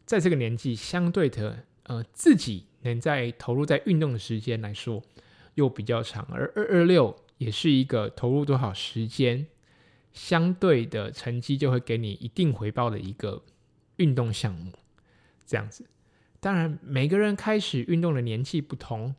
[0.04, 5.02] 在这个年纪，相对的呃，自己能在投入在运动的时间来说
[5.54, 9.46] 又比较长，而二二六也是一个投入多少时间。
[10.12, 13.42] 相对的成绩就会给你一定回报的一个
[13.96, 14.72] 运动项目，
[15.44, 15.84] 这样子。
[16.38, 19.12] 当然，每个人开始运动的年纪不同，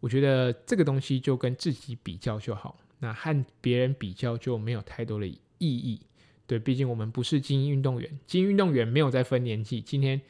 [0.00, 2.76] 我觉得这个东西就跟自己比较就好。
[2.98, 6.00] 那和别人比较就没有太多的意义。
[6.44, 9.80] 对，毕竟我们不是精英运动员，精英运动员没有在分年纪。
[9.80, 10.20] 今天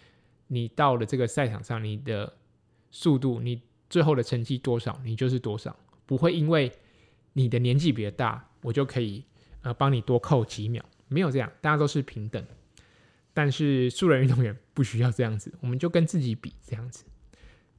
[0.49, 2.31] 你到了这个赛场上，你的
[2.91, 5.75] 速度，你最后的成绩多少，你就是多少，
[6.05, 6.71] 不会因为
[7.37, 9.23] 你的年纪比较大，我就可以。
[9.63, 12.47] 呃，帮你多扣几秒，没有这样，大家都是平等。
[13.35, 17.05] 但是素人运动员不需要这样子，我们就跟自己比这样子。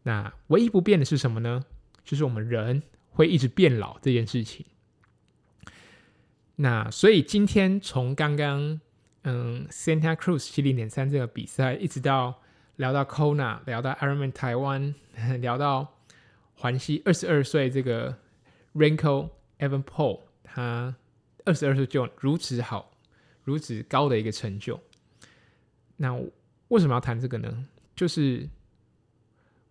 [0.03, 1.63] 那唯一不变的是什么呢？
[2.03, 4.65] 就是我们人会一直变老这件事情。
[6.57, 8.81] 那所以今天从刚刚
[9.23, 12.41] 嗯 Santa Cruz 七零点三这个比赛，一直到
[12.75, 14.93] 聊到 Kona，聊到 Ironman 台湾，
[15.39, 15.95] 聊到
[16.55, 18.17] 环西二十二岁这个
[18.75, 19.29] Rinko
[19.59, 20.95] Remco Evenepoel 他。
[21.45, 22.91] 二十二岁就如此好，
[23.45, 24.77] 如此高的一个成就。
[25.95, 26.13] 那
[26.67, 27.67] 为什么要谈这个呢？
[27.95, 28.49] 就是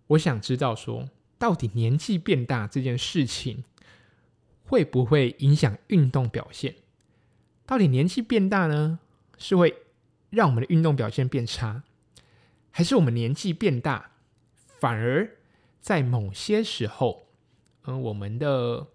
[0.07, 3.63] 我想知道说，到底年纪变大这件事情
[4.65, 6.77] 会不会影响运动表现？
[7.67, 8.99] 到底年纪变大呢，
[9.37, 9.83] 是会
[10.31, 11.83] 让我们的运动表现变差，
[12.71, 14.13] 还是我们年纪变大，
[14.81, 15.37] 反而
[15.83, 17.29] 在某些时候，
[17.83, 18.87] 嗯，我们的。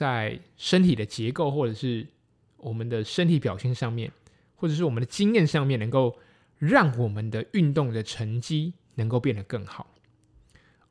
[0.00, 2.06] 在身体的结构，或者是
[2.56, 4.10] 我们的身体表现上面，
[4.56, 6.18] 或者是我们的经验上面，能够
[6.56, 9.94] 让我们的运动的成绩能够变得更好。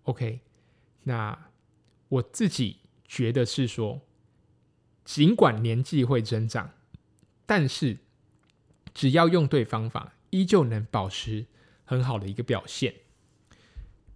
[0.03, 0.41] OK，
[1.05, 1.47] 那
[2.07, 3.99] 我自己觉得是说，
[5.03, 6.69] 尽管年纪会增长，
[7.47, 7.97] 但是
[8.93, 11.47] 只要用对方法，依旧能保持
[11.83, 12.93] 很好的一个表现。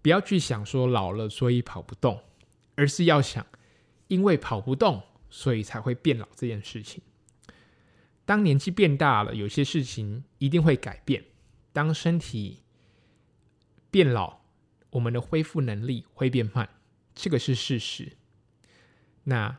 [0.03, 2.21] 不要去想说老了所以跑不动，
[2.75, 3.43] 而是要想，
[4.13, 5.01] 因为跑不动，
[5.31, 7.01] 所以才会变老这件事情。
[8.25, 11.25] 当年纪变大了，有些事情一定会改变。
[11.71, 12.61] 当身体
[13.89, 14.41] 变老，
[14.91, 16.69] 我们的恢复能力会变慢，
[17.15, 18.15] 这个是事实。
[19.23, 19.57] 那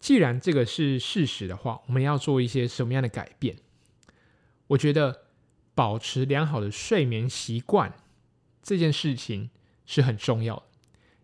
[0.00, 3.58] 既然这个是事实的话，我们要做一些什么样的改变？
[4.66, 5.26] 我觉得
[5.76, 7.94] 保持良好的睡眠习惯
[8.60, 9.50] 这件事情
[9.86, 10.64] 是很重要的，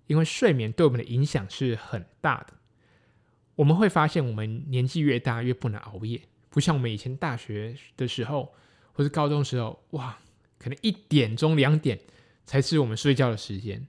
[0.07, 2.55] 因为睡眠对我们的影响是很大的。
[3.61, 8.55] 我们会发现，我们年纪越大越不能熬夜，不像我们以前大学的时候
[8.95, 10.19] 或是高中时候，哇，
[10.59, 12.01] 可能一点钟、两点
[12.47, 13.87] 才是我们睡觉的时间，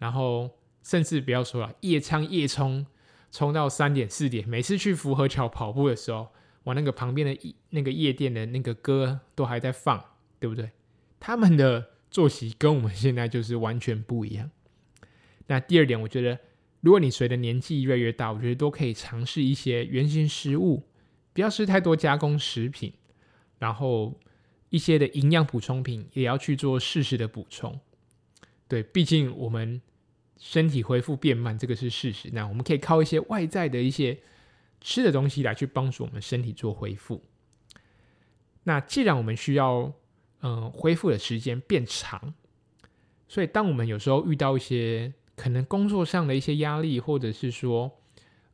[0.00, 0.50] 然后
[0.82, 2.84] 甚至不要说了，夜唱夜冲。
[3.30, 6.28] 冲到三点四点，每次去福和桥跑步的时候，
[6.64, 10.02] 我那个旁边的那个夜店的那个歌都还在放，
[10.40, 10.70] 对不对？
[11.20, 14.50] 他们的作息跟我们现在就是完全不一样。
[15.48, 16.38] 那第二点，我觉得
[16.80, 20.82] 如果你随着年纪越来越大，我觉得都可以尝试一些原型食物，
[21.32, 22.92] 不要吃太多加工食品，
[23.58, 24.18] 然后
[24.70, 27.78] 一些的营养补充品也要去做适时的补充。
[28.68, 29.80] 对，毕竟我们。
[30.38, 32.28] 身体恢复变慢，这个是事实。
[32.30, 34.20] 那我们可以靠一些外在的一些
[34.82, 37.24] 吃的东西来去帮助我们身体做恢复。
[38.64, 39.90] 那既然我们需要
[40.42, 42.34] 嗯、恢复的时间变长，
[43.26, 47.92] 所以当我们有时候遇到一些可能工作上的一些压力，或者是说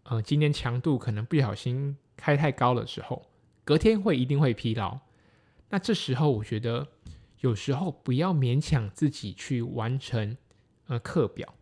[0.03, 3.25] 呃今天强度可能不小心开太高的时候，
[3.65, 4.99] 隔天会一定会疲劳。
[5.71, 6.89] 那这时候我觉得
[7.41, 10.37] 有时候不要勉强自己去完成
[10.89, 11.55] 呃课表。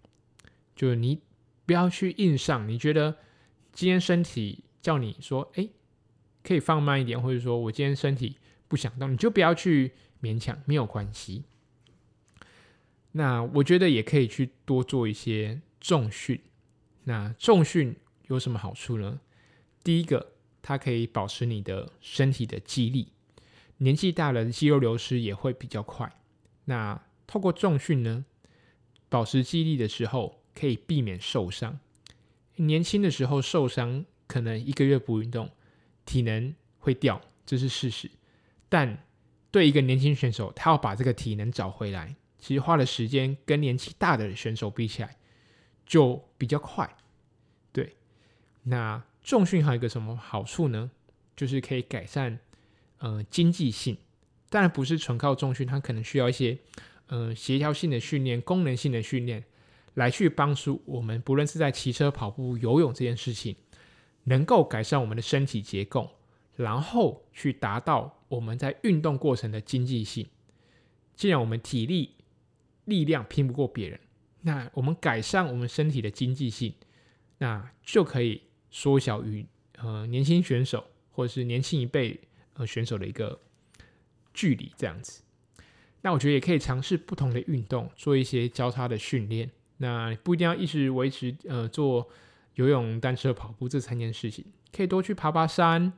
[0.74, 1.20] 就是你
[1.66, 3.14] 不要去硬上，你觉得
[3.70, 5.68] 今天身体叫你说，哎，
[6.42, 9.92] 可以放慢一点，或者说我今天身体不想动，你就不要去
[10.22, 11.44] 勉强，没有关系。
[13.12, 16.40] 那我觉得也可以去多做一些重训。
[17.04, 17.96] 那重训
[18.28, 19.20] 有什么好处呢？
[19.82, 23.12] 第一个，它可以保持你的身体的肌力，
[23.78, 26.12] 年纪大了，肌肉流失也会比较快。
[26.64, 28.24] 那透过重训呢，
[29.08, 30.40] 保持肌力的时候。
[30.52, 31.78] 可以避免受伤。
[32.56, 35.48] 年轻的时候受伤，可能一个月不运动，
[36.04, 38.10] 体能会掉，这是事实。
[38.68, 39.06] 但
[39.52, 45.16] 对一个年轻选手，他要把这个体能找回来，其实花的时间跟年纪大的选手比起来，
[45.86, 46.96] 就比较快。
[47.72, 47.96] 对，
[48.64, 50.90] 那重训还有一个什么好处呢？
[51.36, 52.38] 就是可以改善
[52.98, 53.96] 呃经济性，
[54.48, 56.58] 当然不是纯靠重训，它可能需要一些
[57.06, 59.44] 呃协调性的训练、功能性的训练。
[59.94, 63.56] 来去帮助我们，不论是在骑车、跑步、游泳这件事情，
[64.24, 66.08] 能够改善我们的身体结构，
[66.54, 70.28] 然后去达到我们在运动过程的经济性。
[71.16, 72.14] 既然我们体力、
[72.90, 73.98] 力量拼不过别人，
[74.42, 76.74] 那我们改善我们身体的经济性，
[77.38, 79.46] 那就可以缩小与
[79.78, 82.20] 呃年轻选手或者是年轻一辈
[82.54, 83.40] 呃选手的一个
[84.34, 84.70] 距离。
[84.76, 85.22] 这样子，
[86.02, 89.50] 那我觉得也可以尝试不同的运动，做一些交叉的训练。
[89.78, 92.06] 那不一定要一直维持呃做
[92.56, 94.44] 游泳、单车、跑步这三件事情，
[94.76, 95.92] 可以多去爬爬山，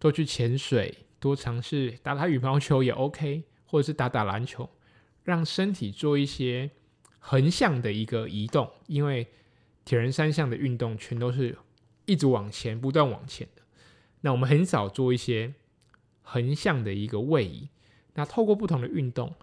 [0.00, 4.68] 多去潜水，多尝试打打羽毛球也 OK，或者是打打篮球，
[5.24, 6.70] 让身体做一些
[7.18, 9.26] 横向的一个移动，因为
[9.84, 11.56] 铁人三项的运动全都是
[12.06, 13.62] 一直往前、不断往前的。
[14.20, 15.54] 那我们很少做一些
[16.22, 17.68] 横向的一个位移，
[18.14, 19.34] 那透过不同的运动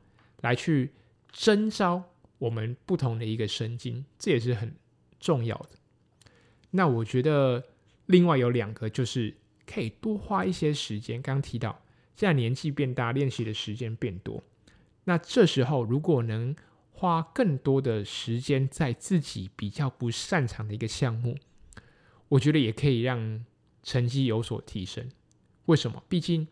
[0.42, 0.92] 来去
[1.32, 2.04] 征召。
[2.40, 4.76] 我们不同的一个神经，这也是很
[5.20, 5.70] 重要的。
[6.70, 7.64] 那我觉得
[8.06, 11.20] 另外有两个，就是可以多花一些时间。
[11.20, 11.82] 刚刚提到，
[12.16, 14.44] 现在年纪变大，练习的时间变多。
[15.08, 16.54] 那这时候如果能
[16.92, 21.38] 花更多的时间在自己比较不擅长的一个项目，
[22.28, 23.46] 我觉得也可以让
[23.84, 25.08] 成绩有所提升。
[25.68, 26.04] 为什么？
[26.10, 26.48] 毕竟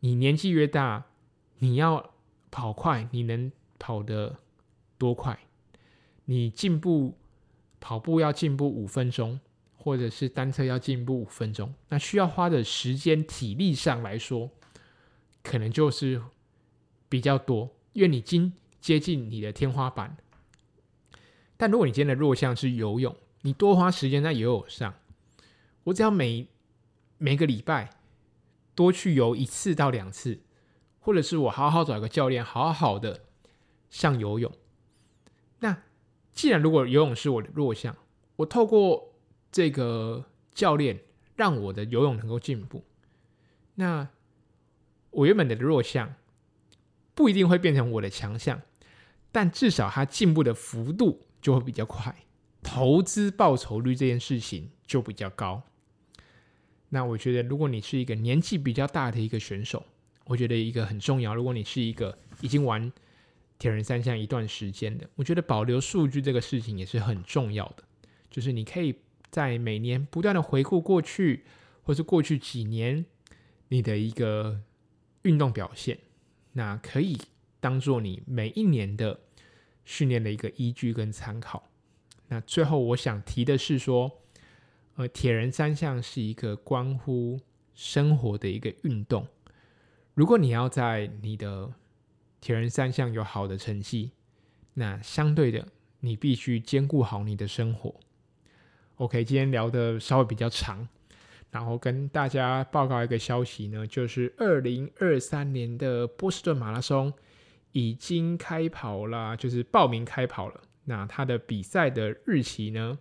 [0.00, 1.06] 你年纪越大，
[1.60, 2.12] 你要
[2.50, 4.40] 跑快，你能跑得
[4.98, 5.38] 多快？
[6.26, 7.16] 你进步
[7.80, 9.40] 跑步要进步五分钟，
[9.74, 14.50] 或者是单车要进步五分钟，那需要花的时间体力上来说，
[15.42, 16.20] 可能就是
[17.10, 20.16] 比较多，因为你经接近你的天花板。
[21.58, 24.94] 但如果你今天的弱项是游泳，你多花时间在游泳上，
[25.84, 26.48] 我只要每
[27.18, 27.90] 每个礼拜
[28.74, 30.40] 多去游一次到两次，
[31.00, 33.24] 或者是我好好找一个教练，好好的
[33.90, 34.50] 上游泳。
[35.58, 35.82] 那
[36.32, 37.94] 既然如果游泳是我的弱项，
[38.36, 39.12] 我透过
[39.52, 41.00] 这个教练
[41.34, 42.84] 让我的游泳能够进步，
[43.74, 44.08] 那
[45.10, 46.14] 我原本的弱项
[47.20, 48.62] 不一定会变成我的强项，
[49.30, 52.16] 但至少它进步的幅度就会比较快，
[52.62, 55.62] 投资报酬率这件事情就比较高。
[56.88, 59.84] 那我觉得，如果你是一个年纪比较大的一个选手，
[60.24, 61.34] 我觉得一个很重要。
[61.34, 62.90] 如果你是一个已经玩
[63.58, 67.84] 铁人三项一段时间的，我觉得保留数据这个事情也是很重要的。
[68.30, 68.94] 就是你可以
[69.30, 71.44] 在每年不断的回顾过去，
[71.82, 73.04] 或是过去几年
[73.68, 74.58] 你的一个
[75.24, 75.98] 运动表现，
[76.60, 77.16] 那可以
[77.58, 79.18] 当做你每一年的
[79.84, 81.70] 训练的一个依据跟参考。
[82.28, 84.18] 那最后我想提的是说。
[84.96, 87.40] 呃，铁人三项是一个关乎
[87.74, 89.26] 生活的一个运动。
[90.12, 91.72] 如果你要在你的
[92.38, 94.10] 铁人三项有好的成绩，
[94.74, 95.66] 那相对的，
[96.00, 97.94] 你必须兼顾好你的生活。
[98.96, 100.86] OK，今天聊的稍微比较长，
[101.50, 107.12] 然后跟大家报告一个消息呢，就是二零二三年的波士顿马拉松
[107.72, 110.60] 已经开跑了，就是报名开跑了。
[110.84, 112.98] 那它的比赛的日期呢，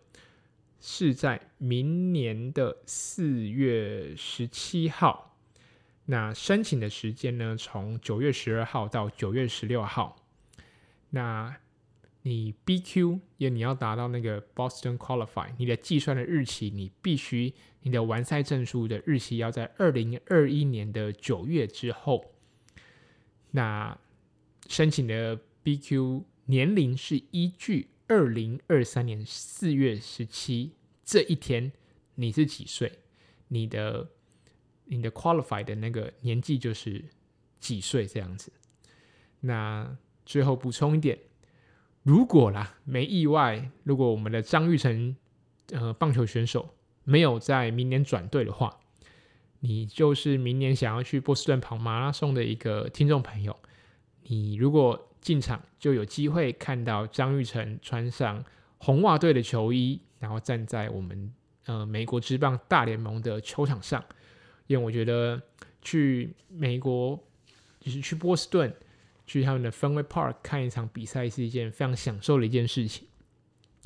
[0.79, 5.35] 是在明年的四月十七号，
[6.05, 10.15] 那申请的时间呢，从九月十二号到九月十六号。
[11.11, 11.55] 那
[12.29, 17.51] 你 BQ 也你要达到那个 Boston Qualify，你的计算的日期，你必须
[17.81, 22.35] 你的完赛证书的日期要在二零二一年的九月之后。
[23.49, 23.97] 那
[24.67, 27.89] 申请的 BQ 年龄是依据。
[28.11, 30.71] 二零二三年四月十七
[31.05, 31.71] 这一天，
[32.15, 32.91] 你是几岁？
[33.49, 34.09] 你的
[34.85, 37.05] 你的 qualify 的那个年纪就是
[37.59, 38.51] 几岁这样子？
[39.41, 41.19] 那最后补充一点，
[42.03, 45.15] 如果啦没意外，如果我们的张玉成
[45.71, 46.69] 呃棒球选手
[47.03, 48.79] 没有在明年转队的话，
[49.59, 53.55] 你就是明年想要去波士顿跑马拉松的一个听众朋友，
[54.23, 55.05] 你如果。
[55.21, 58.41] 进场就有机会看到张玉成穿上
[58.77, 61.33] 红袜队的球衣，然后站在我们
[61.65, 64.01] 呃美国职棒大联盟的球场上。
[64.67, 65.39] 因为我觉得
[65.81, 67.21] 去美国
[67.81, 68.73] 就是去波士顿，
[69.29, 73.07] 去他们的 Fenway Park 看一场比赛是一件非常享受的一件事情。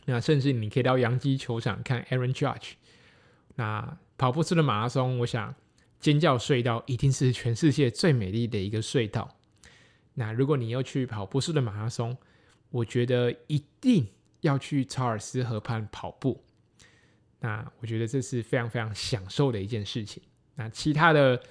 [0.05, 2.75] 那甚至你可以到洋基球场看 Aaron Judge。
[3.55, 5.53] 那跑步式的马拉松，我想
[5.99, 9.37] 尖叫隧道一定是全世界最美丽的一个隧道。
[10.13, 12.17] 那如果你要去跑步式的马拉松，
[12.69, 14.07] 我觉得一定
[14.41, 16.41] 要去查尔斯河畔跑步。
[17.39, 20.23] 那我觉得这是非常非常享受的一件事情。
[20.55, 21.43] 那其他的，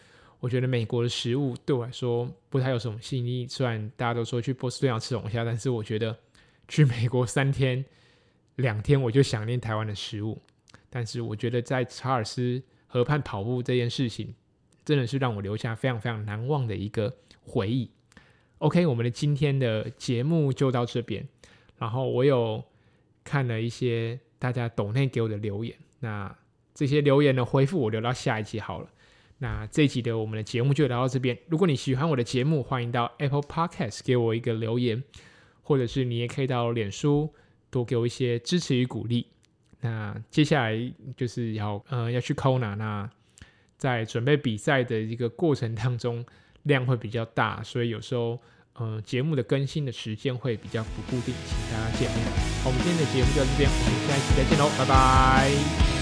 [0.43, 3.47] 我觉得美国的食物对我来说不太有什么吸引力。
[3.47, 6.19] 虽然大家都说去波士顿要吃龙虾，但是我觉得
[6.67, 7.85] 去美国三天
[8.57, 10.43] 两天我就想念台湾的食物。
[10.91, 14.35] 但是我觉得在查尔斯河畔跑步这件事情，
[14.85, 17.89] 真的是让我留下非常非常难忘的一个回忆。
[18.59, 21.25] OK，我们的今天的节目就到这边。
[21.79, 22.61] 然后我有
[23.23, 26.37] 看了一些大家抖内给我的留言，那
[26.75, 28.89] 这些留言的回复我留到下一集好了。
[29.43, 31.37] 那这一集的我们的节目就聊到这边。
[31.49, 35.03] 如果你喜欢我的节目，欢迎到 Apple Podcast 给我一个留言，
[35.63, 37.35] 或者是你也可以到脸书
[37.69, 39.27] 多给我一些支持与鼓励。
[39.81, 43.11] 那接下来就是要呃要去 Kona，那
[43.77, 46.25] 在准备比赛的一个过程当中。
[46.65, 48.39] 量会比较大，所以有时候，
[48.75, 52.63] 呃，节目的更新的时间会比较不固定，请大家见谅。
[52.63, 56.02] 好，我们今天的节目就到这边，我们下一期再见喽，拜拜。